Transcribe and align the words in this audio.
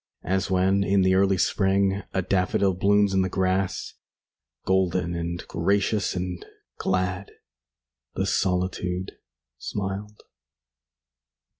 As 0.23 0.49
when, 0.49 0.83
in 0.83 1.03
the 1.03 1.13
early 1.13 1.37
spring, 1.37 2.01
5 2.05 2.05
A 2.13 2.21
daffodil 2.23 2.73
blooms 2.73 3.13
in 3.13 3.21
the 3.21 3.29
grass, 3.29 3.93
Golden 4.65 5.13
and 5.13 5.47
gracious 5.47 6.15
and 6.15 6.43
glad, 6.79 7.29
The 8.15 8.25
solitude 8.25 9.11
smiled. 9.59 10.21